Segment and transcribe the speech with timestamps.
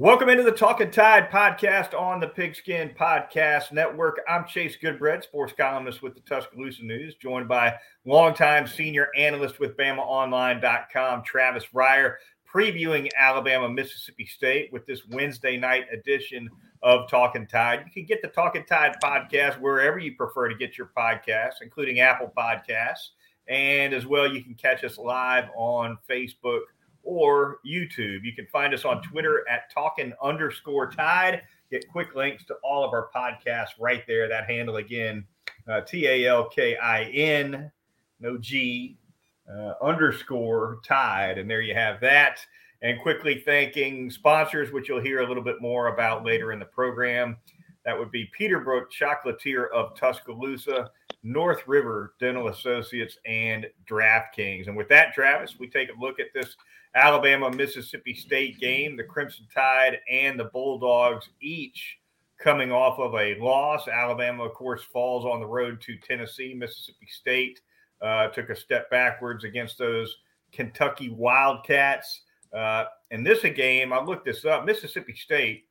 [0.00, 4.18] Welcome into the Talking Tide podcast on the Pigskin Podcast Network.
[4.26, 7.74] I'm Chase Goodbread, sports columnist with the Tuscaloosa News, joined by
[8.06, 12.14] longtime senior analyst with BamaOnline.com, Travis Reier,
[12.50, 16.48] previewing Alabama Mississippi State with this Wednesday night edition
[16.82, 17.82] of Talking Tide.
[17.84, 22.00] You can get the Talking Tide podcast wherever you prefer to get your podcasts, including
[22.00, 23.10] Apple Podcasts.
[23.48, 26.60] And as well, you can catch us live on Facebook
[27.02, 28.24] or YouTube.
[28.24, 31.42] You can find us on Twitter at talking underscore tide.
[31.70, 34.28] Get quick links to all of our podcasts right there.
[34.28, 35.24] That handle again,
[35.68, 37.70] uh, T A L K I N,
[38.18, 38.98] no G,
[39.52, 41.38] uh, underscore tide.
[41.38, 42.40] And there you have that.
[42.82, 46.64] And quickly thanking sponsors, which you'll hear a little bit more about later in the
[46.64, 47.36] program.
[47.84, 50.90] That would be Peterbrook Chocolatier of Tuscaloosa,
[51.22, 54.68] North River Dental Associates, and DraftKings.
[54.68, 56.56] And with that, Travis, we take a look at this
[56.94, 58.96] Alabama Mississippi State game.
[58.96, 61.98] The Crimson Tide and the Bulldogs each
[62.38, 63.86] coming off of a loss.
[63.86, 66.54] Alabama, of course, falls on the road to Tennessee.
[66.54, 67.60] Mississippi State
[68.00, 70.16] uh, took a step backwards against those
[70.52, 72.22] Kentucky Wildcats.
[72.52, 74.64] Uh, and this a game, I looked this up.
[74.64, 75.66] Mississippi State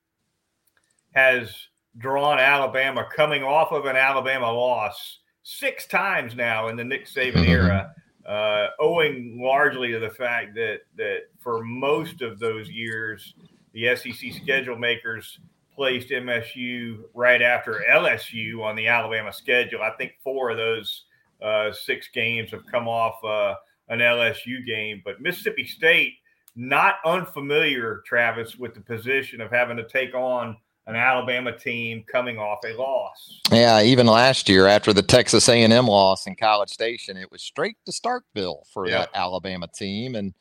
[1.14, 1.52] has
[1.98, 7.34] drawn Alabama coming off of an Alabama loss six times now in the Nick Saban
[7.34, 7.52] mm-hmm.
[7.52, 7.94] era
[8.30, 13.34] uh, owing largely to the fact that that for most of those years,
[13.74, 15.40] the SEC schedule makers
[15.76, 19.82] placed MSU right after LSU on the Alabama schedule.
[19.82, 21.06] I think four of those
[21.42, 23.56] uh, six games have come off uh,
[23.88, 26.14] an LSU game, but Mississippi State
[26.56, 30.58] not unfamiliar, Travis, with the position of having to take on
[30.90, 33.42] an Alabama team coming off a loss.
[33.52, 37.78] Yeah, even last year after the Texas A&M loss in College Station, it was straight
[37.86, 39.00] to Starkville for yeah.
[39.00, 40.34] that Alabama team and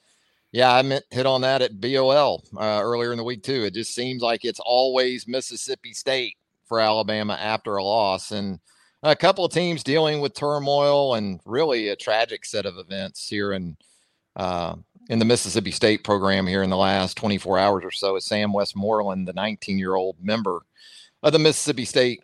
[0.51, 3.65] yeah, I meant hit on that at BOL uh, earlier in the week too.
[3.65, 8.59] It just seems like it's always Mississippi State for Alabama after a loss and
[9.03, 13.53] a couple of teams dealing with turmoil and really a tragic set of events here
[13.53, 13.77] in
[14.37, 14.77] uh,
[15.09, 18.53] in the Mississippi State program here in the last 24 hours or so is Sam
[18.53, 20.61] Westmoreland, the 19 year old member
[21.23, 22.23] of the Mississippi State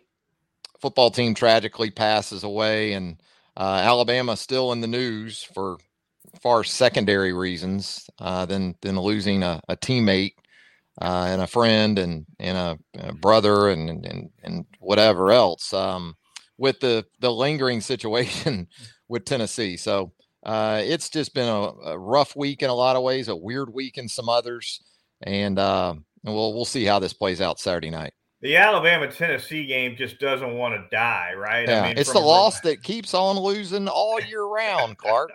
[0.79, 2.93] football team, tragically passes away.
[2.93, 3.21] And
[3.57, 5.77] uh, Alabama still in the news for
[6.41, 10.33] far secondary reasons uh, than than losing a, a teammate
[11.01, 16.15] uh, and a friend and and a, a brother and, and and whatever else um,
[16.57, 18.67] with the the lingering situation
[19.07, 19.77] with Tennessee.
[19.77, 20.11] So
[20.45, 23.73] uh, it's just been a, a, rough week in a lot of ways, a weird
[23.73, 24.81] week in some others,
[25.23, 28.13] and, uh, we'll we'll see how this plays out Saturday night.
[28.41, 31.67] The Alabama Tennessee game just doesn't want to die, right?
[31.67, 35.31] Yeah, I mean, it's the loss that keeps on losing all year round, Clark.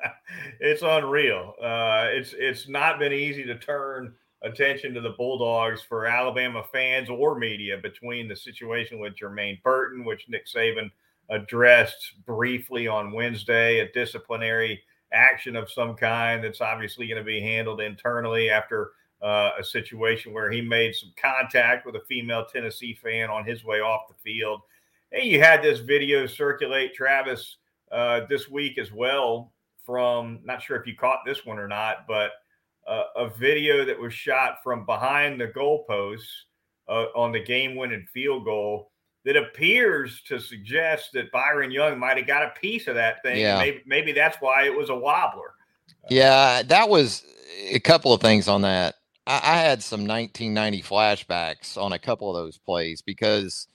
[0.60, 1.54] it's unreal.
[1.60, 7.10] Uh, it's it's not been easy to turn attention to the Bulldogs for Alabama fans
[7.10, 10.90] or media between the situation with Jermaine Burton, which Nick Saban
[11.30, 14.82] addressed briefly on Wednesday, a disciplinary
[15.12, 18.92] action of some kind that's obviously going to be handled internally after
[19.22, 23.64] uh, a situation where he made some contact with a female Tennessee fan on his
[23.64, 24.60] way off the field.
[25.12, 27.56] And you had this video circulate, Travis,
[27.90, 29.52] uh, this week as well
[29.84, 32.32] from, not sure if you caught this one or not, but
[32.86, 36.44] uh, a video that was shot from behind the goalposts
[36.88, 38.90] uh, on the game winning field goal
[39.26, 43.40] that appears to suggest that Byron Young might have got a piece of that thing.
[43.40, 43.58] Yeah.
[43.58, 45.50] Maybe, maybe that's why it was a wobbler.
[46.08, 47.24] Yeah, that was
[47.68, 48.94] a couple of things on that.
[49.26, 53.66] I, I had some 1990 flashbacks on a couple of those plays because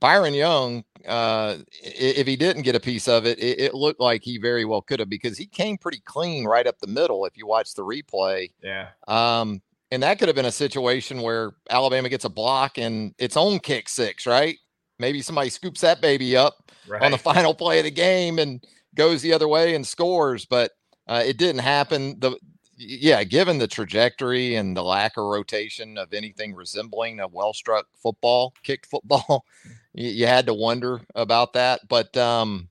[0.00, 4.24] Byron Young, uh, if he didn't get a piece of it, it, it, looked like
[4.24, 7.24] he very well could have because he came pretty clean right up the middle.
[7.24, 8.88] If you watch the replay, yeah.
[9.06, 13.36] Um, and that could have been a situation where Alabama gets a block and its
[13.36, 14.56] own kick six, right?
[14.98, 17.02] Maybe somebody scoops that baby up right.
[17.02, 18.64] on the final play of the game and
[18.94, 20.72] goes the other way and scores, but
[21.06, 22.18] uh, it didn't happen.
[22.20, 22.38] The
[22.76, 28.54] yeah, given the trajectory and the lack of rotation of anything resembling a well-struck football,
[28.62, 29.44] kicked football,
[29.92, 31.80] you, you, had to wonder about that.
[31.88, 32.70] But um,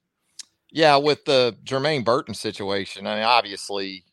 [0.72, 4.04] yeah, with the Jermaine Burton situation, I mean, obviously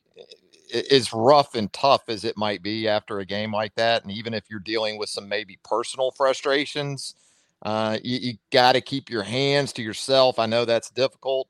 [0.90, 4.34] as rough and tough as it might be after a game like that, and even
[4.34, 7.14] if you're dealing with some maybe personal frustrations,
[7.62, 10.38] uh, you, you got to keep your hands to yourself.
[10.38, 11.48] I know that's difficult.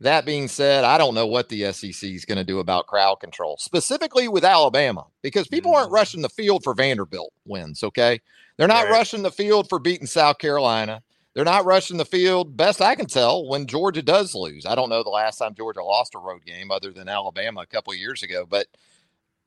[0.00, 3.16] That being said, I don't know what the SEC is going to do about crowd
[3.16, 5.94] control, specifically with Alabama, because people aren't mm-hmm.
[5.94, 7.82] rushing the field for Vanderbilt wins.
[7.82, 8.20] Okay,
[8.56, 8.92] they're not right.
[8.92, 11.02] rushing the field for beating South Carolina.
[11.34, 14.66] They're not rushing the field, best I can tell, when Georgia does lose.
[14.66, 17.66] I don't know the last time Georgia lost a road game other than Alabama a
[17.66, 18.66] couple years ago, but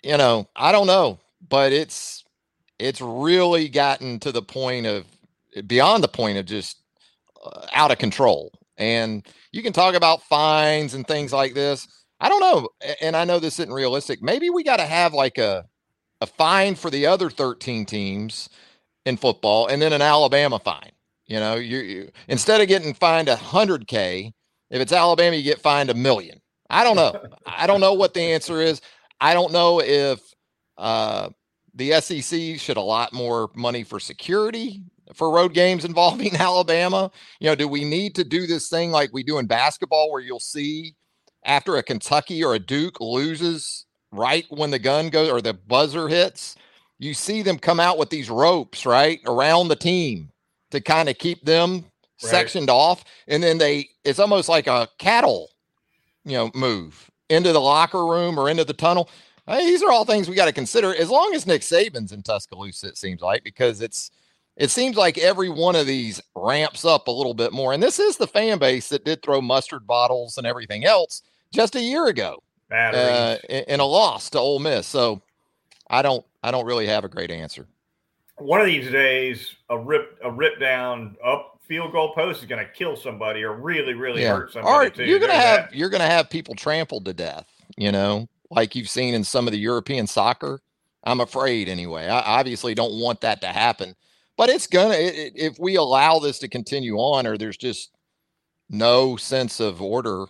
[0.03, 1.19] you know, I don't know.
[1.49, 2.23] But it's
[2.79, 5.05] it's really gotten to the point of
[5.67, 6.77] beyond the point of just
[7.43, 8.51] uh, out of control.
[8.77, 11.87] And you can talk about fines and things like this.
[12.19, 12.69] I don't know,
[13.01, 14.21] and I know this isn't realistic.
[14.21, 15.65] Maybe we got to have like a
[16.21, 18.47] a fine for the other 13 teams
[19.05, 20.91] in football, and then an Alabama fine.
[21.31, 24.33] You know, you, you instead of getting fined a hundred k,
[24.69, 26.41] if it's Alabama, you get fined a million.
[26.69, 27.23] I don't know.
[27.45, 28.81] I don't know what the answer is.
[29.21, 30.19] I don't know if
[30.77, 31.29] uh,
[31.73, 34.83] the SEC should allot more money for security
[35.13, 37.09] for road games involving Alabama.
[37.39, 40.21] You know, do we need to do this thing like we do in basketball where
[40.21, 40.95] you'll see
[41.45, 46.09] after a Kentucky or a Duke loses right when the gun goes or the buzzer
[46.09, 46.57] hits,
[46.99, 50.30] you see them come out with these ropes right around the team
[50.71, 51.85] to kind of keep them right.
[52.17, 55.49] sectioned off and then they it's almost like a cattle
[56.25, 59.09] you know move into the locker room or into the tunnel
[59.47, 62.87] these are all things we got to consider as long as nick saban's in tuscaloosa
[62.87, 64.11] it seems like because it's
[64.57, 67.99] it seems like every one of these ramps up a little bit more and this
[67.99, 71.21] is the fan base that did throw mustard bottles and everything else
[71.51, 72.41] just a year ago
[72.71, 74.87] uh, in a loss to Ole Miss.
[74.87, 75.21] So
[75.89, 77.67] I don't I don't really have a great answer.
[78.41, 82.65] One of these days, a rip a rip down up field goal post is going
[82.65, 84.35] to kill somebody or really really yeah.
[84.35, 84.87] hurt somebody.
[84.87, 85.05] Or too.
[85.05, 85.75] you're going to have that.
[85.75, 87.47] you're going to have people trampled to death.
[87.77, 90.61] You know, like you've seen in some of the European soccer.
[91.03, 92.07] I'm afraid anyway.
[92.07, 93.95] I obviously don't want that to happen,
[94.37, 97.91] but it's gonna it, if we allow this to continue on, or there's just
[98.69, 100.27] no sense of order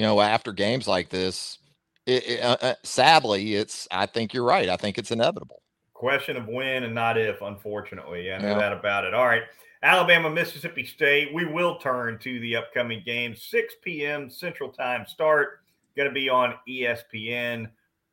[0.00, 1.58] you know, after games like this,
[2.06, 3.86] it, it, uh, uh, sadly, it's.
[3.90, 4.68] I think you're right.
[4.68, 5.59] I think it's inevitable.
[6.00, 7.42] Question of when and not if.
[7.42, 8.58] Unfortunately, I know yeah.
[8.58, 9.12] that about it.
[9.12, 9.42] All right,
[9.82, 11.28] Alabama, Mississippi State.
[11.34, 13.36] We will turn to the upcoming game.
[13.36, 14.30] 6 p.m.
[14.30, 15.60] Central Time start.
[15.94, 17.68] Going to be on ESPN,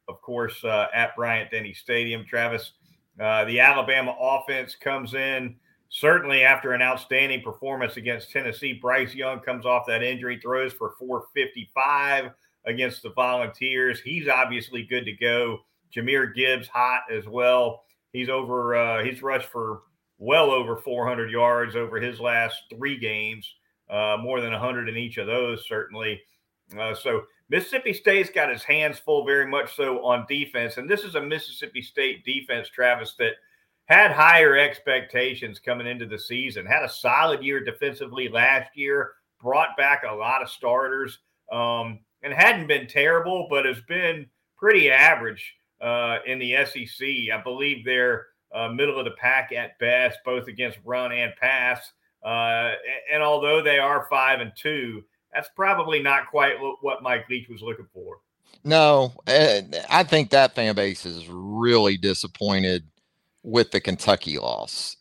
[0.10, 2.26] of course, uh, at Bryant Denny Stadium.
[2.26, 2.74] Travis,
[3.22, 5.56] uh, the Alabama offense comes in
[5.88, 8.74] certainly after an outstanding performance against Tennessee.
[8.74, 12.32] Bryce Young comes off that injury, throws for 455
[12.66, 14.02] against the Volunteers.
[14.02, 15.60] He's obviously good to go.
[15.96, 17.84] Jahmyr Gibbs hot as well.
[18.14, 18.76] He's over.
[18.76, 19.82] Uh, he's rushed for
[20.18, 23.48] well over 400 yards over his last three games,
[23.90, 26.22] uh, more than 100 in each of those, certainly.
[26.78, 30.78] Uh, so Mississippi State's got his hands full, very much so on defense.
[30.78, 33.34] And this is a Mississippi State defense, Travis, that–
[33.88, 36.66] had higher expectations coming into the season.
[36.66, 39.14] Had a solid year defensively last year.
[39.42, 41.20] Brought back a lot of starters,
[41.52, 44.26] um, and hadn't been terrible, but has been
[44.58, 47.08] pretty average uh, in the SEC.
[47.34, 51.92] I believe they're uh, middle of the pack at best, both against run and pass.
[52.24, 52.74] Uh,
[53.12, 55.04] and although they are five and two,
[55.34, 58.20] that's probably not quite what Mike Leach was looking for.
[58.64, 62.84] No, I think that fan base is really disappointed
[63.44, 64.98] with the Kentucky loss.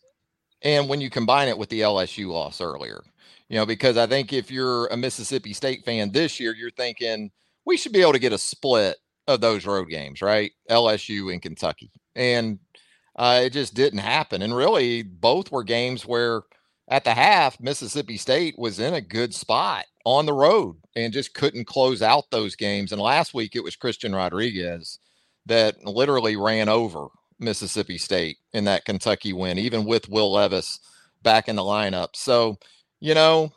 [0.61, 3.03] And when you combine it with the LSU loss earlier,
[3.49, 7.31] you know, because I think if you're a Mississippi State fan this year, you're thinking
[7.65, 8.97] we should be able to get a split
[9.27, 10.51] of those road games, right?
[10.69, 11.91] LSU and Kentucky.
[12.15, 12.59] And
[13.15, 14.41] uh, it just didn't happen.
[14.41, 16.43] And really, both were games where
[16.87, 21.33] at the half, Mississippi State was in a good spot on the road and just
[21.33, 22.91] couldn't close out those games.
[22.91, 24.99] And last week, it was Christian Rodriguez
[25.45, 27.07] that literally ran over
[27.39, 30.79] Mississippi State in that Kentucky win, even with Will Levis
[31.23, 32.09] back in the lineup.
[32.15, 32.57] So,
[32.99, 33.51] you know,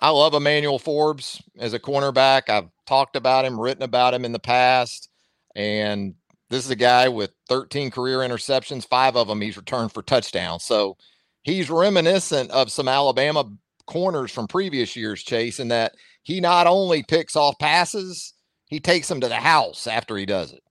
[0.00, 2.48] I love Emmanuel Forbes as a cornerback.
[2.48, 5.08] I've talked about him, written about him in the past.
[5.54, 6.14] And
[6.50, 10.64] this is a guy with 13 career interceptions, five of them he's returned for touchdowns.
[10.64, 10.96] So
[11.42, 13.50] he's reminiscent of some Alabama
[13.86, 18.34] corners from previous years, Chase, in that he not only picks off passes,
[18.66, 20.62] he takes them to the house after he does it.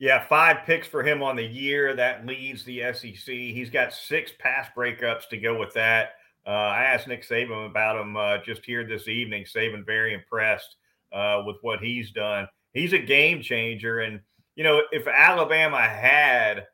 [0.00, 1.94] Yeah, five picks for him on the year.
[1.96, 3.26] That leads the SEC.
[3.26, 6.12] He's got six pass breakups to go with that.
[6.48, 9.44] Uh, I asked Nick Saban about him uh, just here this evening.
[9.44, 10.76] Saban very impressed
[11.12, 12.48] uh, with what he's done.
[12.72, 14.20] He's a game changer, and
[14.56, 16.66] you know if Alabama had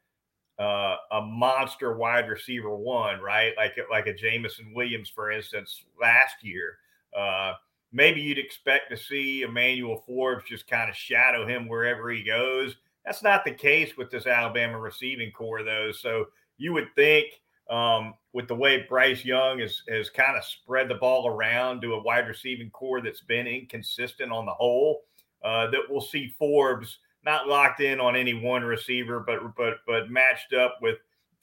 [0.60, 6.36] uh, a monster wide receiver one, right, like like a Jameson Williams, for instance, last
[6.42, 6.78] year,
[7.18, 7.54] uh,
[7.92, 12.76] maybe you'd expect to see Emmanuel Forbes just kind of shadow him wherever he goes
[13.04, 15.92] that's not the case with this Alabama receiving corps, though.
[15.92, 16.26] So
[16.56, 17.26] you would think
[17.70, 21.94] um, with the way Bryce Young has, has kind of spread the ball around to
[21.94, 25.02] a wide receiving corps that's been inconsistent on the whole,
[25.44, 30.10] uh, that we'll see Forbes not locked in on any one receiver, but but but
[30.10, 30.98] matched up with.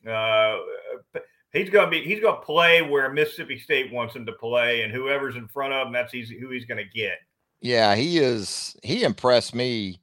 [0.08, 0.58] Uh,
[1.54, 4.82] he's going to be he's going to play where Mississippi State wants him to play,
[4.82, 7.18] and whoever's in front of him, that's easy, who he's going to get.
[7.62, 8.76] Yeah, he is.
[8.84, 10.01] He impressed me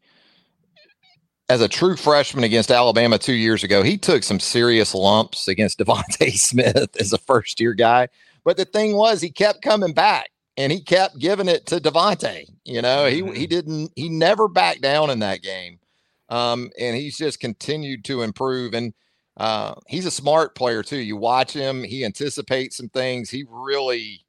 [1.48, 5.78] as a true freshman against Alabama two years ago, he took some serious lumps against
[5.80, 8.08] DeVonta Smith as a first year guy.
[8.44, 12.44] But the thing was, he kept coming back and he kept giving it to DeVonta.
[12.64, 13.44] You know, he he mm-hmm.
[13.44, 15.78] didn't he never backed down in that game,
[16.28, 18.74] um, and he's just continued to improve.
[18.74, 18.92] And
[19.36, 20.98] uh, he's a smart player too.
[20.98, 23.30] You watch him; he anticipates some things.
[23.30, 24.24] He really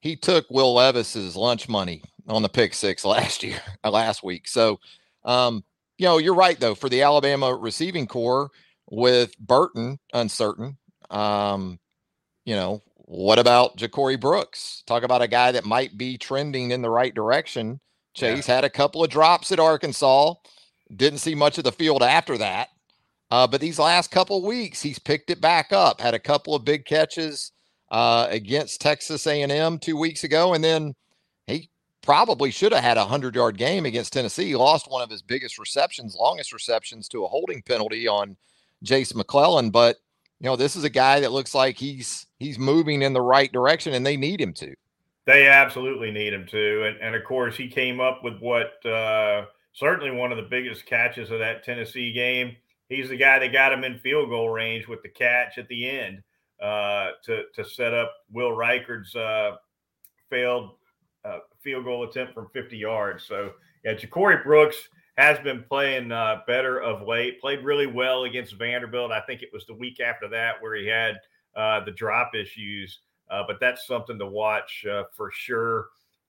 [0.00, 4.46] he took Will Levis's lunch money on the pick six last year, last week.
[4.46, 4.78] So,
[5.24, 5.64] um,
[6.02, 6.74] you know, you're right though.
[6.74, 8.50] For the Alabama receiving corps,
[8.90, 10.76] with Burton uncertain,
[11.10, 11.78] um,
[12.44, 14.82] you know, what about Ja'Corey Brooks?
[14.84, 17.78] Talk about a guy that might be trending in the right direction.
[18.14, 18.56] Chase yeah.
[18.56, 20.34] had a couple of drops at Arkansas.
[20.94, 22.70] Didn't see much of the field after that.
[23.30, 26.00] Uh, but these last couple weeks, he's picked it back up.
[26.00, 27.52] Had a couple of big catches
[27.92, 30.94] uh, against Texas A&M two weeks ago, and then he
[32.02, 34.46] probably should have had a hundred yard game against Tennessee.
[34.46, 38.36] He lost one of his biggest receptions, longest receptions to a holding penalty on
[38.82, 39.70] Jase McClellan.
[39.70, 39.96] But
[40.40, 43.50] you know, this is a guy that looks like he's he's moving in the right
[43.52, 44.74] direction, and they need him to.
[45.24, 49.46] They absolutely need him to, and and of course he came up with what uh,
[49.72, 52.56] certainly one of the biggest catches of that Tennessee game.
[52.88, 55.88] He's the guy that got him in field goal range with the catch at the
[55.88, 56.22] end
[56.60, 59.52] uh, to to set up Will Reichard's uh,
[60.28, 60.72] failed
[61.62, 63.24] field goal attempt from 50 yards.
[63.24, 63.52] So
[63.84, 64.76] yeah, Ja'Corey Brooks
[65.16, 67.40] has been playing uh, better of late.
[67.40, 69.12] Played really well against Vanderbilt.
[69.12, 71.16] I think it was the week after that where he had
[71.54, 73.00] uh, the drop issues.
[73.30, 75.86] Uh, but that's something to watch uh, for sure.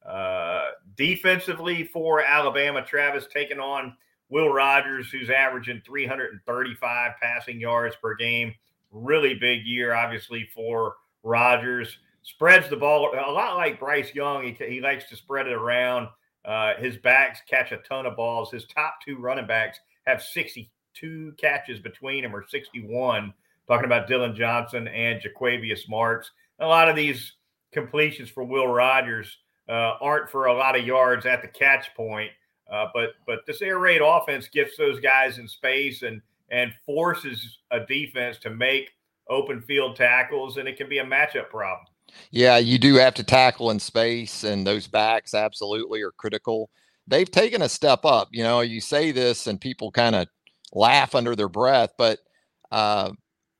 [0.07, 3.95] Uh, defensively for Alabama, Travis taking on
[4.29, 8.53] Will Rogers, who's averaging 335 passing yards per game.
[8.91, 11.97] Really big year, obviously, for Rogers.
[12.23, 14.43] Spreads the ball a lot like Bryce Young.
[14.43, 16.07] He, he likes to spread it around.
[16.45, 18.51] Uh, his backs catch a ton of balls.
[18.51, 23.33] His top two running backs have 62 catches between them, or 61.
[23.67, 26.31] Talking about Dillon Johnson and Jo'quavious Marks.
[26.59, 27.33] A lot of these
[27.71, 29.37] completions for Will Rogers
[29.69, 32.31] uh, aren't for a lot of yards at the catch point,
[32.71, 37.59] uh, but but this air raid offense gets those guys in space and and forces
[37.71, 38.91] a defense to make
[39.29, 41.85] open field tackles, and it can be a matchup problem.
[42.31, 46.69] Yeah, you do have to tackle in space, and those backs absolutely are critical.
[47.07, 48.29] They've taken a step up.
[48.31, 50.27] You know, you say this, and people kind of
[50.73, 52.19] laugh under their breath, but
[52.71, 53.11] uh,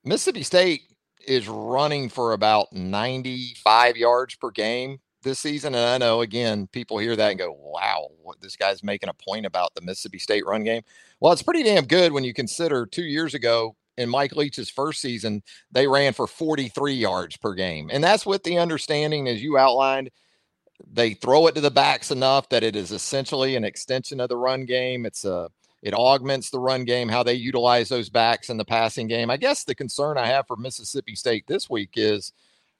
[0.03, 0.81] Mississippi State
[1.27, 5.73] is running for about 95 yards per game this season.
[5.73, 9.13] And I know, again, people hear that and go, wow, what, this guy's making a
[9.13, 10.81] point about the Mississippi State run game.
[11.19, 15.01] Well, it's pretty damn good when you consider two years ago, in Mike Leach's first
[15.01, 17.89] season, they ran for 43 yards per game.
[17.91, 20.09] And that's with the understanding, as you outlined,
[20.91, 24.37] they throw it to the backs enough that it is essentially an extension of the
[24.37, 25.05] run game.
[25.05, 25.49] It's a
[25.81, 29.29] it augments the run game, how they utilize those backs in the passing game.
[29.29, 32.31] I guess the concern I have for Mississippi State this week is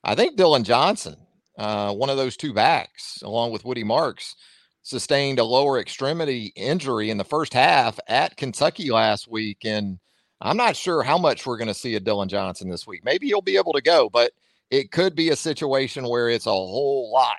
[0.05, 1.17] I think Dillon Johnson,
[1.57, 4.35] uh, one of those two backs, along with Woody Marks,
[4.83, 9.65] sustained a lower extremity injury in the first half at Kentucky last week.
[9.65, 9.99] And
[10.43, 13.03] I'm not sure how much we're going to see a Dillon Johnson this week.
[13.05, 14.33] Maybe he'll be able to go, but
[14.69, 17.37] it could be a situation where it's a whole lot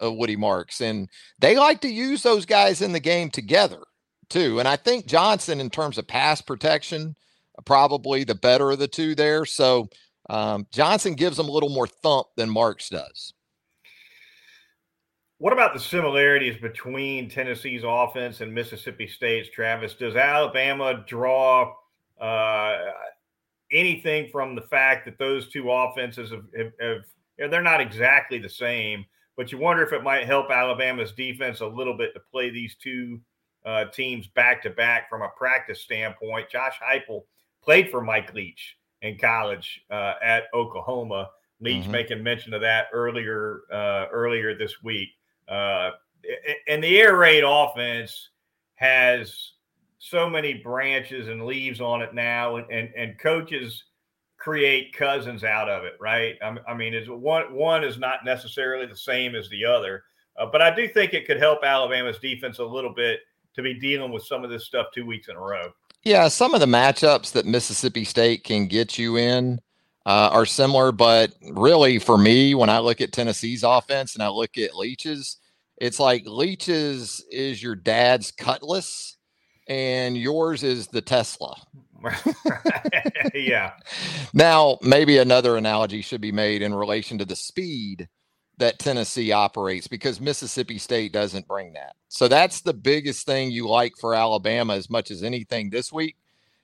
[0.00, 0.80] of Woody Marks.
[0.80, 1.08] And
[1.40, 3.80] they like to use those guys in the game together,
[4.28, 4.60] too.
[4.60, 7.16] And I think Johnson, in terms of pass protection,
[7.64, 9.44] probably the better of the two there.
[9.44, 9.88] So
[10.30, 13.34] um, Johnson gives them a little more thump than Marks does.
[15.38, 19.94] What about the similarities between Tennessee's offense and Mississippi State's, Travis?
[19.94, 21.74] Does Alabama draw
[22.20, 22.78] uh,
[23.72, 27.02] anything from the fact that those two offenses have, have, have
[27.38, 29.04] you know, they're not exactly the same,
[29.36, 32.76] but you wonder if it might help Alabama's defense a little bit to play these
[32.76, 33.20] two
[33.64, 36.48] uh, teams back to back from a practice standpoint.
[36.50, 37.22] Josh Heupel
[37.62, 41.30] played for Mike Leach in college uh, at Oklahoma.
[41.60, 41.92] Leach mm-hmm.
[41.92, 45.08] making mention of that earlier uh, earlier this week.
[45.48, 45.90] Uh,
[46.68, 48.30] and the air raid offense
[48.74, 49.52] has
[50.04, 53.84] so many branches and leaves on it now, and and, and coaches
[54.38, 56.36] create cousins out of it, right?
[56.42, 60.04] I, I mean, is one one is not necessarily the same as the other,
[60.38, 63.20] uh, but I do think it could help Alabama's defense a little bit
[63.54, 65.72] to be dealing with some of this stuff two weeks in a row.
[66.02, 69.58] Yeah, some of the matchups that Mississippi State can get you in
[70.04, 74.28] uh, are similar, but really for me, when I look at Tennessee's offense and I
[74.28, 75.38] look at Leach's,
[75.78, 79.13] it's like Leach's is your dad's cutlass
[79.66, 81.56] and yours is the Tesla.
[83.34, 83.72] yeah.
[84.32, 88.08] Now, maybe another analogy should be made in relation to the speed
[88.58, 91.96] that Tennessee operates because Mississippi State doesn't bring that.
[92.08, 96.16] So that's the biggest thing you like for Alabama as much as anything this week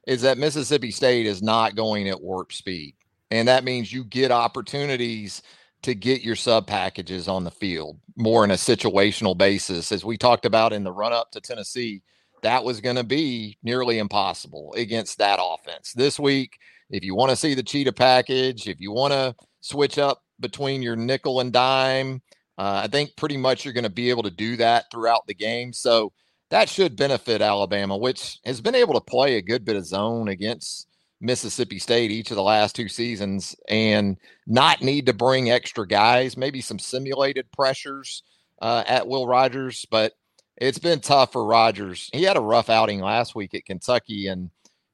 [0.07, 2.95] is that Mississippi State is not going at warp speed.
[3.30, 5.42] And that means you get opportunities
[5.83, 9.92] to get your sub packages on the field more in a situational basis.
[9.92, 12.02] As we talked about in the run up to Tennessee,
[12.43, 15.93] that was going to be nearly impossible against that offense.
[15.93, 16.59] This week,
[16.91, 20.83] if you want to see the cheetah package, if you want to switch up between
[20.83, 22.23] your nickel and dime,
[22.59, 25.35] uh, I think pretty much you're going to be able to do that throughout the
[25.35, 25.73] game.
[25.73, 26.13] So
[26.51, 30.29] that should benefit Alabama, which has been able to play a good bit of zone
[30.29, 30.89] against
[31.21, 34.17] Mississippi State each of the last two seasons and
[34.47, 38.23] not need to bring extra guys, maybe some simulated pressures
[38.61, 40.15] uh, at Will Rogers, but
[40.61, 42.11] it's been tough for Rogers.
[42.12, 44.50] He had a rough outing last week at Kentucky, and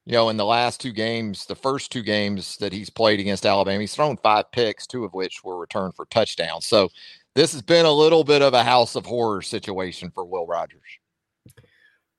[0.07, 3.45] you know, in the last two games, the first two games that he's played against
[3.45, 6.65] Alabama, he's thrown five picks, two of which were returned for touchdowns.
[6.65, 6.89] So
[7.35, 10.81] this has been a little bit of a house of horrors situation for Will Rogers.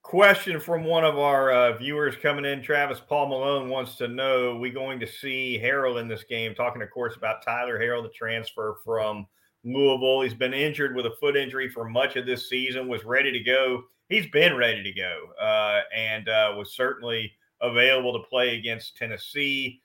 [0.01, 4.57] Question from one of our uh, viewers coming in, Travis Paul Malone wants to know:
[4.57, 6.53] We going to see Harrell in this game?
[6.55, 9.27] Talking, of course, about Tyler Harrell, the transfer from
[9.63, 10.21] Louisville.
[10.21, 12.87] He's been injured with a foot injury for much of this season.
[12.87, 13.83] Was ready to go.
[14.09, 19.81] He's been ready to go, uh, and uh, was certainly available to play against Tennessee.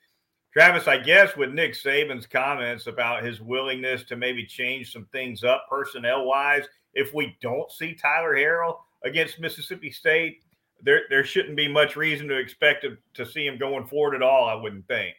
[0.53, 5.43] Travis, I guess with Nick Saban's comments about his willingness to maybe change some things
[5.43, 6.63] up personnel wise,
[6.93, 10.43] if we don't see Tyler Harrell against Mississippi State,
[10.81, 14.21] there there shouldn't be much reason to expect to, to see him going forward at
[14.21, 14.47] all.
[14.47, 15.15] I wouldn't think.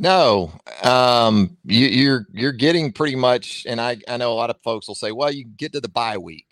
[0.00, 0.52] No,
[0.82, 4.88] um, you, you're you're getting pretty much, and I I know a lot of folks
[4.88, 6.46] will say, well, you get to the bye week,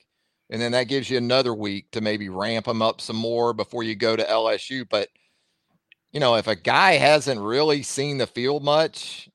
[0.51, 3.85] and then that gives you another week to maybe ramp them up some more before
[3.85, 4.87] you go to LSU.
[4.91, 5.09] But
[6.13, 9.29] you know, if a guy hasn't really seen the field much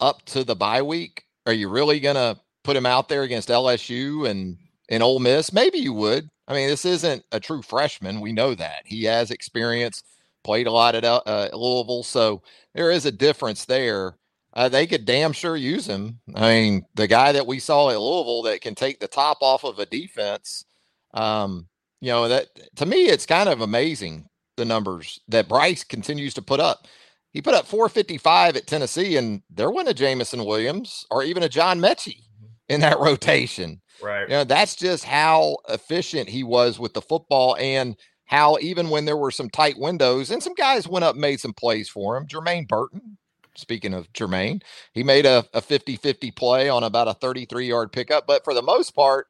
[0.00, 4.28] up to the bye week, are you really gonna put him out there against LSU
[4.30, 4.58] and
[4.90, 5.52] and Ole Miss?
[5.52, 6.30] Maybe you would.
[6.48, 8.20] I mean, this isn't a true freshman.
[8.20, 10.04] We know that he has experience,
[10.46, 12.40] played a lot at uh, Louisville, so
[12.72, 14.16] there is a difference there.
[14.54, 16.20] Uh, they could damn sure use him.
[16.34, 19.64] I mean, the guy that we saw at Louisville that can take the top off
[19.64, 20.64] of a defense.
[21.12, 21.68] Um,
[22.00, 26.42] you know that to me, it's kind of amazing the numbers that Bryce continues to
[26.42, 26.86] put up.
[27.32, 31.48] He put up 455 at Tennessee, and there wasn't a Jameson Williams or even a
[31.48, 32.46] John Metchie mm-hmm.
[32.68, 33.82] in that rotation.
[34.00, 34.22] Right.
[34.22, 39.04] You know, that's just how efficient he was with the football and how even when
[39.04, 42.16] there were some tight windows and some guys went up and made some plays for
[42.16, 42.26] him.
[42.26, 43.16] Jermaine Burton,
[43.54, 44.62] speaking of Jermaine,
[44.92, 48.26] he made a, a 50-50 play on about a 33 yard pickup.
[48.26, 49.28] But for the most part,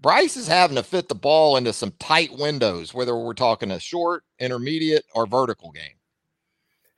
[0.00, 3.78] Bryce is having to fit the ball into some tight windows, whether we're talking a
[3.78, 5.96] short, intermediate, or vertical game.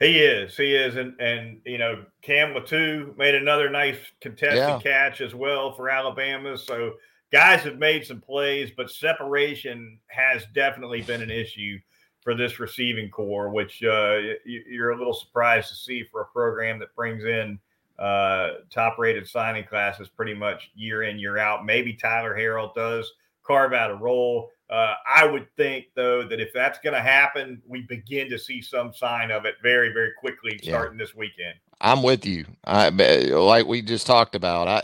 [0.01, 0.57] He is.
[0.57, 0.97] He is.
[0.97, 4.79] And, and you know, Cam Latu made another nice contested yeah.
[4.81, 6.59] catch as well for Alabama.
[6.59, 6.95] So
[7.33, 11.79] guys have made some plays, but separation has definitely been an issue
[12.21, 16.79] for this receiving corps, which uh, you're a little surprised to see for a program
[16.81, 17.59] that brings in
[17.99, 21.65] uh, top rated signing classes pretty much year in, year out.
[21.65, 23.11] Maybe Tyler Harrell does
[23.45, 24.51] carve out a role.
[24.69, 28.61] Uh, I would think, though, that if that's going to happen, we begin to see
[28.61, 31.05] some sign of it very, very quickly starting yeah.
[31.05, 31.55] this weekend.
[31.81, 32.45] I'm with you.
[32.65, 34.67] I, like we just talked about.
[34.67, 34.83] I,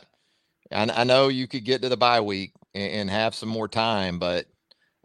[0.72, 3.68] I, I know you could get to the bye week and, and have some more
[3.68, 4.46] time, but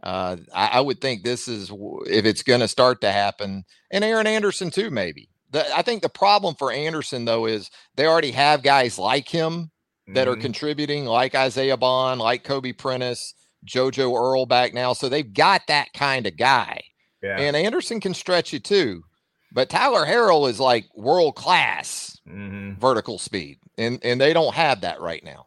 [0.02, 1.70] uh, I, I, would think this is
[2.06, 5.28] if it's going to start to happen, and Aaron Anderson too, maybe.
[5.50, 9.70] The, I think the problem for Anderson though is they already have guys like him
[10.08, 10.38] that mm-hmm.
[10.38, 13.34] are contributing, like Isaiah Bond, like Kobe Prentice
[13.66, 14.92] JoJo Earle back now.
[14.92, 16.82] So they've got that kind of guy.
[17.22, 17.38] Yeah.
[17.38, 19.02] And Anderson can stretch you too.
[19.52, 22.78] But Tyler Harrell is like world class mm-hmm.
[22.78, 23.58] vertical speed.
[23.76, 25.46] And and they don't have that right now.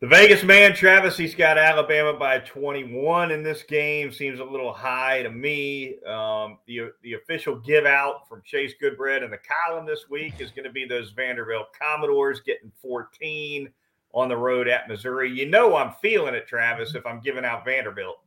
[0.00, 4.12] The Vegas man, Travis, he's got Alabama by 21 in this game.
[4.12, 5.94] Seems a little high to me.
[6.06, 10.50] Um, the, the official give out from Chase Goodbread in the column this week is
[10.50, 13.70] going to be those Vanderbilt Commodores getting 14
[14.12, 15.30] on the road at Missouri.
[15.30, 18.18] You know I'm feeling it, Travis, if I'm giving out Vanderbilt.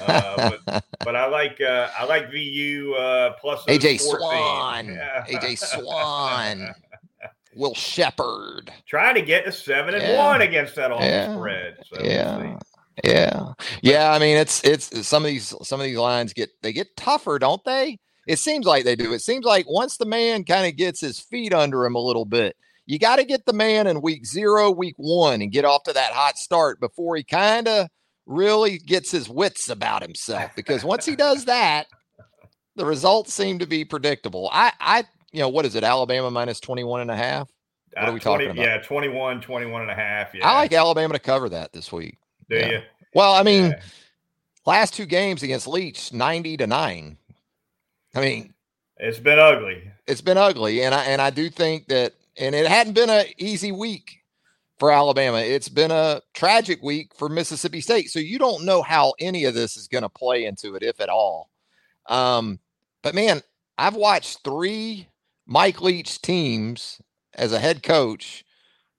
[0.00, 4.86] Uh, but, but I like uh, I like VU uh, plus AJ Swann.
[4.86, 5.24] yeah.
[5.26, 6.74] AJ Swann,
[7.58, 10.24] Will Sheppard trying to get to seven and yeah.
[10.24, 11.34] one against that all yeah.
[11.34, 11.76] spread.
[11.92, 12.56] So yeah.
[13.04, 14.10] Yeah, yeah.
[14.12, 17.38] I mean, it's it's some of these some of these lines get they get tougher,
[17.38, 17.98] don't they?
[18.26, 19.12] It seems like they do.
[19.12, 22.24] It seems like once the man kind of gets his feet under him a little
[22.24, 25.84] bit, you got to get the man in week zero, week one, and get off
[25.84, 27.86] to that hot start before he kind of
[28.26, 30.50] really gets his wits about himself.
[30.56, 31.86] Because once he does that,
[32.76, 34.50] the results seem to be predictable.
[34.52, 35.84] I, I, you know, what is it?
[35.84, 37.48] Alabama minus 21 and a half.
[37.94, 38.70] What are we 20, talking about?
[38.70, 40.34] Yeah, 21, 21 and a half.
[40.34, 40.48] Yeah.
[40.48, 42.18] I like Alabama to cover that this week.
[42.48, 42.70] Do yeah.
[42.70, 42.80] you?
[43.14, 43.80] Well, I mean, yeah.
[44.66, 47.16] last two games against Leach, 90 to 9.
[48.14, 48.54] I mean,
[48.98, 49.90] it's been ugly.
[50.06, 50.82] It's been ugly.
[50.82, 54.22] And I and I do think that and it hadn't been an easy week
[54.78, 55.38] for Alabama.
[55.38, 58.10] It's been a tragic week for Mississippi State.
[58.10, 61.00] So you don't know how any of this is going to play into it, if
[61.00, 61.50] at all.
[62.06, 62.58] Um,
[63.02, 63.42] but man,
[63.76, 65.08] I've watched three
[65.48, 67.00] Mike Leach teams
[67.34, 68.44] as a head coach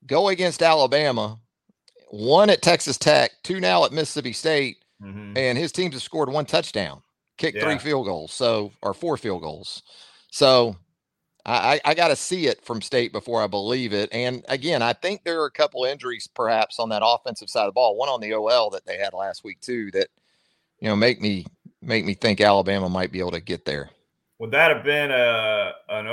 [0.05, 1.39] go against Alabama,
[2.09, 5.38] one at Texas Tech, two now at Mississippi State, mm-hmm.
[5.38, 7.03] and his teams have scored one touchdown,
[7.38, 7.63] kicked yeah.
[7.63, 9.83] three field goals, so or four field goals.
[10.31, 10.75] So
[11.45, 14.09] I, I got to see it from state before I believe it.
[14.12, 17.69] And again, I think there are a couple injuries perhaps on that offensive side of
[17.69, 17.95] the ball.
[17.95, 20.09] One on the OL that they had last week too, that
[20.79, 21.45] you know make me
[21.81, 23.89] make me think Alabama might be able to get there.
[24.39, 26.08] Would that have been a an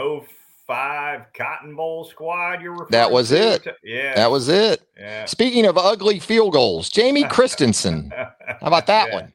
[0.66, 3.54] 05 Cotton Bowl squad you're referring That was to?
[3.54, 3.66] it.
[3.84, 4.14] Yeah.
[4.16, 4.82] That was it.
[4.98, 5.24] Yeah.
[5.26, 8.12] Speaking of ugly field goals, Jamie Christensen.
[8.12, 9.14] How about that yeah.
[9.14, 9.32] one?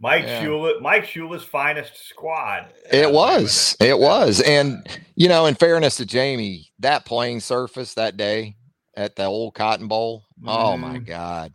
[0.00, 0.42] Mike yeah.
[0.42, 2.72] Shula, Mike Shula's finest squad.
[2.90, 3.76] It was.
[3.80, 4.40] It was.
[4.40, 8.56] And you know, in fairness to Jamie, that playing surface that day
[8.96, 10.46] at the old Cotton Bowl, mm.
[10.48, 11.04] oh my mm-hmm.
[11.04, 11.52] God.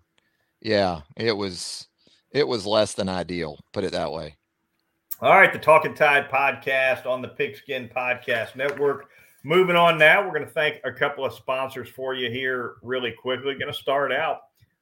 [0.62, 1.88] Yeah, it was
[2.32, 4.36] it was less than ideal, put it that way.
[5.26, 9.10] All right, the Talking Tide podcast on the Pigskin Podcast Network.
[9.42, 13.12] Moving on now, we're going to thank a couple of sponsors for you here really
[13.12, 13.56] quickly.
[13.56, 14.42] Going to start out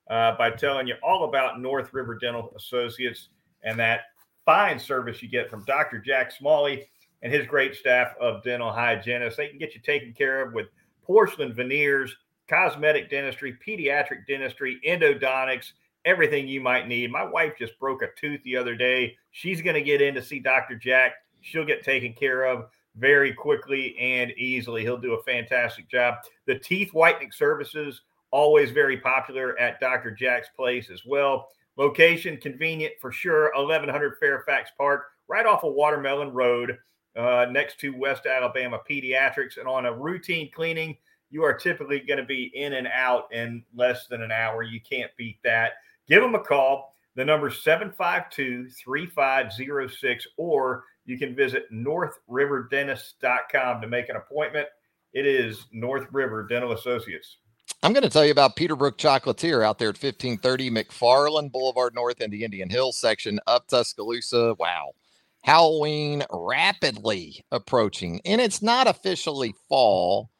[0.10, 3.29] uh, by telling you all about North River Dental Associates
[3.63, 4.01] and that
[4.43, 5.99] fine service you get from Dr.
[5.99, 6.89] Jack Smalley
[7.21, 9.38] and his great staff of dental hygienists.
[9.38, 10.67] They can get you taken care of with
[11.03, 12.13] porcelain veneers,
[12.49, 15.71] cosmetic dentistry, pediatric dentistry, endodontics,
[16.05, 17.11] everything you might need.
[17.11, 19.15] My wife just broke a tooth the other day.
[19.31, 20.75] She's going to get in to see Dr.
[20.75, 21.13] Jack.
[21.41, 24.81] She'll get taken care of very quickly and easily.
[24.81, 26.15] He'll do a fantastic job.
[26.45, 30.11] The teeth whitening services always very popular at Dr.
[30.11, 31.49] Jack's place as well.
[31.77, 33.51] Location convenient for sure.
[33.55, 36.77] 1100 Fairfax Park, right off of Watermelon Road,
[37.15, 39.57] uh, next to West Alabama Pediatrics.
[39.57, 40.97] And on a routine cleaning,
[41.29, 44.61] you are typically going to be in and out in less than an hour.
[44.61, 45.73] You can't beat that.
[46.07, 46.93] Give them a call.
[47.15, 54.67] The number 752 3506, or you can visit northriverdentist.com to make an appointment.
[55.13, 57.37] It is North River Dental Associates.
[57.83, 62.19] I'm going to tell you about Peterbrook Chocolatier out there at 1530 McFarland Boulevard North
[62.21, 64.55] in the Indian Hills section of Tuscaloosa.
[64.57, 64.93] Wow.
[65.41, 70.31] Halloween rapidly approaching, and it's not officially fall,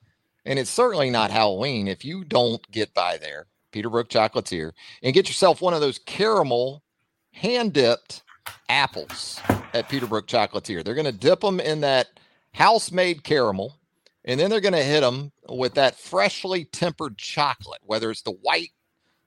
[0.46, 5.28] and it's certainly not Halloween if you don't get by there, Peterbrook Chocolatier, and get
[5.28, 6.84] yourself one of those caramel
[7.32, 8.24] hand dipped
[8.70, 9.42] apples
[9.74, 10.84] at Peterbrook Chocolatier.
[10.84, 12.08] They're going to dip them in that
[12.54, 13.80] house made caramel
[14.26, 18.32] and then they're going to hit them with that freshly tempered chocolate, whether it's the
[18.32, 18.72] white,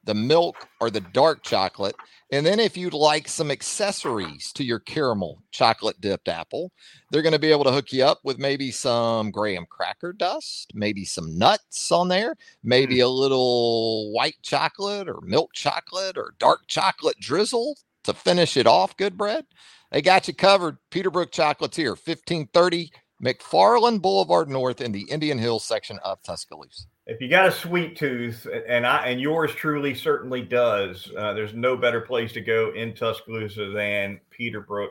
[0.07, 1.97] the milk, or the dark chocolate.
[2.33, 6.73] And then if you'd like some accessories to your caramel chocolate dipped apple,
[7.11, 10.73] they're going to be able to hook you up with maybe some graham cracker dust,
[10.75, 13.05] maybe some nuts on there, maybe mm.
[13.05, 18.97] a little white chocolate or milk chocolate or dark chocolate drizzle to finish it off.
[18.97, 19.45] Good bread.
[19.93, 20.79] They got you covered.
[20.91, 22.91] Peterbrook Chocolatier, 1530
[23.23, 26.85] McFarland Boulevard North in the Indian Hills section of Tuscaloosa.
[27.09, 31.55] If you got a sweet tooth, and I and yours truly certainly does, uh, there's
[31.55, 34.91] no better place to go in Tuscaloosa than Peterbrook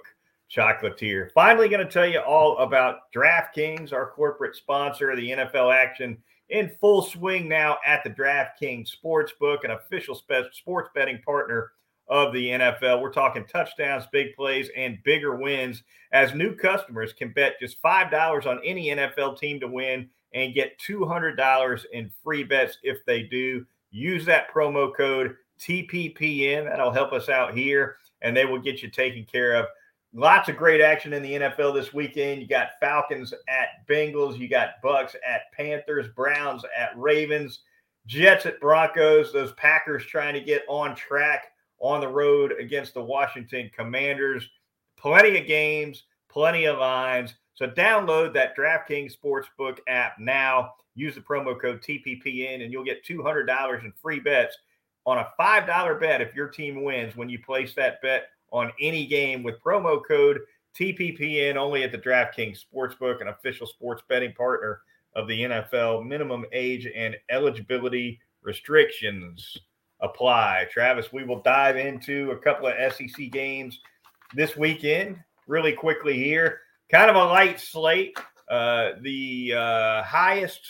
[0.50, 1.30] Chocolatier.
[1.34, 6.18] Finally, going to tell you all about DraftKings, our corporate sponsor of the NFL action
[6.48, 11.72] in full swing now at the DraftKings Sportsbook, an official sports betting partner
[12.08, 13.02] of the NFL.
[13.02, 18.46] We're talking touchdowns, big plays, and bigger wins as new customers can bet just $5
[18.46, 23.66] on any NFL team to win and get $200 in free bets if they do.
[23.90, 26.66] Use that promo code TPPN.
[26.66, 29.66] That'll help us out here, and they will get you taken care of.
[30.14, 32.42] Lots of great action in the NFL this weekend.
[32.42, 37.62] You got Falcons at Bengals, you got Bucks at Panthers, Browns at Ravens,
[38.06, 41.48] Jets at Broncos, those Packers trying to get on track
[41.80, 44.50] on the road against the Washington Commanders.
[44.98, 47.34] Plenty of games, plenty of lines.
[47.56, 50.74] So download that DraftKings Sportsbook app now.
[50.94, 54.58] Use the promo code TPPN and you'll get $200 in free bets
[55.06, 59.06] on a $5 bet if your team wins when you place that bet on any
[59.06, 60.40] game with promo code
[60.78, 64.82] TPPN only at the DraftKings Sportsbook, an official sports betting partner
[65.16, 66.06] of the NFL.
[66.06, 69.58] Minimum age and eligibility restrictions
[70.02, 70.68] apply.
[70.70, 73.80] Travis, we will dive into a couple of SEC games
[74.34, 76.60] this weekend really quickly here.
[76.92, 78.18] Kind of a light slate.
[78.50, 80.62] Uh, the uh, highest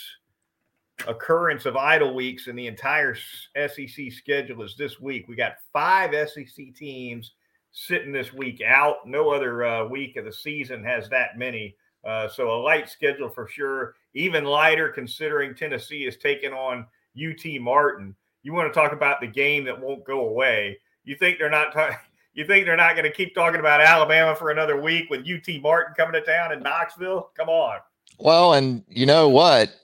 [1.06, 5.28] occurrence of idle weeks in the entire SEC schedule is this week.
[5.28, 7.32] We got five SEC teams
[7.72, 9.06] sitting this week out.
[9.06, 11.76] No other uh, week of the season has that many.
[12.02, 13.94] Uh, so a light schedule for sure.
[14.14, 18.16] Even lighter considering Tennessee is taking on UT Martin.
[18.42, 20.78] You want to talk about the game that won't go away?
[21.04, 21.72] You think they're not?
[21.72, 22.00] Ta-
[22.36, 25.60] you think they're not going to keep talking about Alabama for another week with UT
[25.62, 27.30] Martin coming to town in Knoxville?
[27.36, 27.78] Come on.
[28.18, 29.74] Well, and you know what?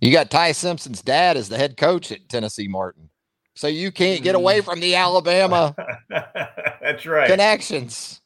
[0.00, 3.10] You got Ty Simpson's dad as the head coach at Tennessee Martin.
[3.54, 5.74] So you can't get away from the Alabama
[6.10, 7.28] That's right.
[7.28, 8.20] connections.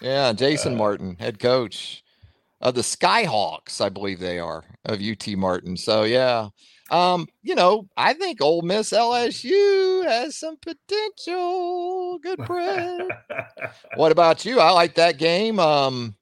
[0.00, 2.01] Yeah, Jason uh, Martin, head coach
[2.62, 5.76] of the Skyhawks, I believe they are of UT Martin.
[5.76, 6.48] So yeah.
[6.90, 12.18] Um, you know, I think Ole Miss LSU has some potential.
[12.18, 13.00] Good bread.
[13.96, 14.60] what about you?
[14.60, 15.58] I like that game.
[15.58, 16.16] Um,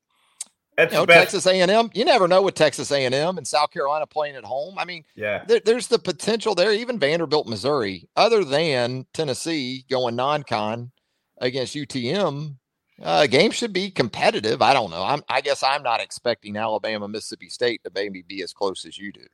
[0.77, 1.91] that's you know, Texas A&M.
[1.93, 4.79] You never know with Texas A&M and South Carolina playing at home.
[4.79, 6.73] I mean, yeah, there, there's the potential there.
[6.73, 10.93] Even Vanderbilt, Missouri, other than Tennessee going non-con
[11.39, 12.57] against UTM,
[13.03, 14.63] uh, game should be competitive.
[14.63, 15.03] I don't know.
[15.03, 18.99] I'm, I guess I'm not expecting Alabama, Mississippi State to maybe be as close as
[18.99, 19.25] you do.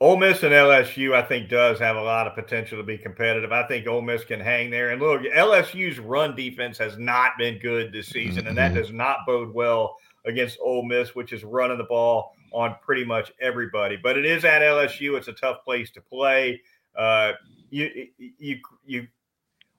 [0.00, 3.50] Ole Miss and LSU, I think, does have a lot of potential to be competitive.
[3.50, 4.90] I think Ole Miss can hang there.
[4.90, 8.48] And look, LSU's run defense has not been good this season, mm-hmm.
[8.48, 8.80] and that mm-hmm.
[8.80, 13.32] does not bode well against Ole Miss, which is running the ball on pretty much
[13.40, 13.96] everybody.
[14.00, 15.16] But it is at LSU.
[15.16, 16.62] It's a tough place to play.
[16.96, 17.32] Uh,
[17.70, 19.06] you, you, you,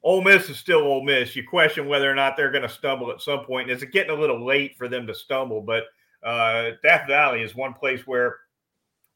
[0.04, 1.36] Ole Miss is still Ole Miss.
[1.36, 3.70] You question whether or not they're going to stumble at some point.
[3.70, 5.84] And it's getting a little late for them to stumble, but
[6.24, 8.38] uh, Death Valley is one place where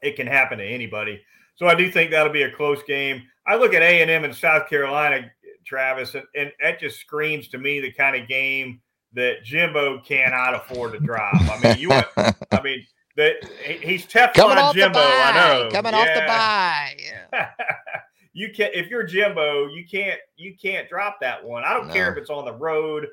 [0.02, 1.22] it can happen to anybody.
[1.56, 3.24] So I do think that'll be a close game.
[3.48, 5.32] I look at A and M in South Carolina,
[5.65, 8.82] Travis, and, and that just screams to me the kind of game
[9.13, 11.36] that Jimbo cannot afford to drop.
[11.36, 11.91] I mean, you.
[11.91, 15.00] I mean, that he's Teflon Coming off Jimbo.
[15.00, 15.06] The.
[15.06, 15.69] I know.
[15.72, 16.00] Coming yeah.
[16.00, 16.98] off the bye.
[17.32, 17.50] Yeah.
[18.34, 21.63] you can not if you're Jimbo, you can't you can't drop that one.
[21.63, 21.93] I don't no.
[21.93, 23.08] care if it's on the road.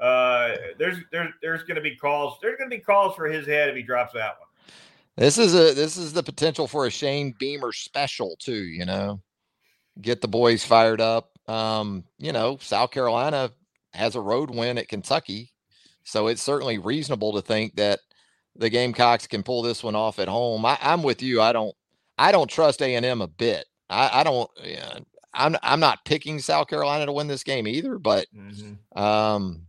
[0.00, 2.38] Uh, there's there's there's going to be calls.
[2.42, 4.48] There's going to be calls for his head if he drops that one.
[5.16, 8.64] This is a this is the potential for a Shane Beamer special too.
[8.64, 9.22] You know,
[10.00, 11.30] get the boys fired up.
[11.48, 13.50] Um, you know, South Carolina
[13.94, 15.52] has a road win at Kentucky.
[16.04, 18.00] So it's certainly reasonable to think that
[18.54, 20.64] the Gamecocks can pull this one off at home.
[20.64, 21.40] I, am with you.
[21.40, 21.74] I don't
[22.18, 23.66] I don't trust A and M a bit.
[23.88, 24.50] I, I don't.
[24.62, 24.98] Yeah,
[25.34, 29.00] I'm I'm not picking South Carolina to win this game either, but mm-hmm.
[29.00, 29.62] um,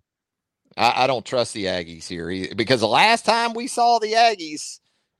[0.75, 4.13] I, I, don't trust the Aggies here either, because the last time we saw the
[4.13, 4.79] Aggies,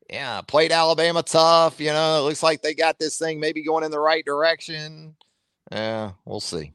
[0.10, 1.80] yeah, played Alabama tough.
[1.80, 5.16] You know, it looks like they got this thing maybe going in the right direction.
[5.72, 6.74] Yeah, we'll see.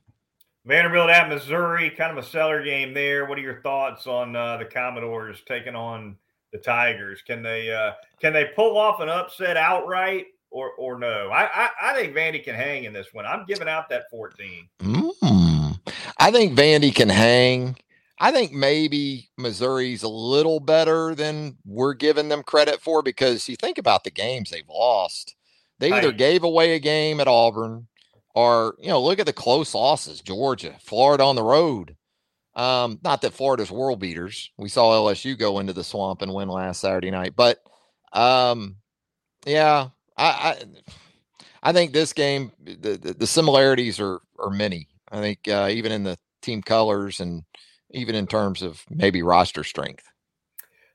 [0.65, 3.27] Vanderbilt at Missouri, kind of a cellar game there.
[3.27, 6.17] What are your thoughts on uh, the Commodores taking on
[6.53, 7.23] the Tigers?
[7.23, 11.31] Can they uh, can they pull off an upset outright or or no?
[11.31, 13.27] I, I, I think Vandy can hang in this one.
[13.27, 14.69] I'm giving out that 14.
[14.81, 15.81] Mm.
[16.19, 17.77] I think Vandy can hang.
[18.19, 23.57] I think maybe Missouri's a little better than we're giving them credit for because you
[23.57, 25.35] think about the games they've lost.
[25.81, 27.89] They either gave away a game at Auburn
[28.37, 31.97] or, you know, look at the close losses Georgia, Florida on the road.
[32.55, 34.53] Um, not that Florida's world beaters.
[34.57, 37.59] We saw LSU go into the swamp and win last Saturday night, but
[38.13, 38.77] um,
[39.45, 40.63] yeah, I, I,
[41.63, 44.89] I think this game the, the, the similarities are are many.
[45.11, 47.45] I think uh, even in the team colors and
[47.91, 50.05] even in terms of maybe roster strength.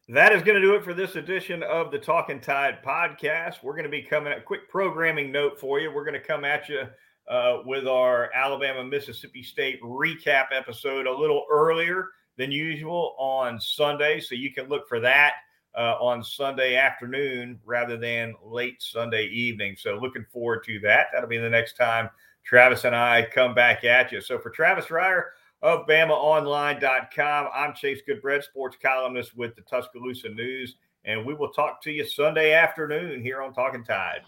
[0.09, 3.61] That is going to do it for this edition of the Talking Tide podcast.
[3.61, 5.91] We're going to be coming a quick programming note for you.
[5.91, 6.83] We're going to come at you
[7.29, 14.21] uh, with our Alabama Mississippi State recap episode a little earlier than usual on Sunday.
[14.21, 15.33] So you can look for that
[15.77, 19.75] uh, on Sunday afternoon rather than late Sunday evening.
[19.77, 21.07] So looking forward to that.
[21.13, 22.09] That'll be the next time
[22.43, 24.19] Travis and I come back at you.
[24.21, 25.23] So for Travis Reier
[25.61, 30.75] of BamaOnline.com, I'm Chase Goodbread, sports columnist with the Tuscaloosa News.
[31.05, 34.21] And we will talk to you Sunday afternoon here on Talking Tide.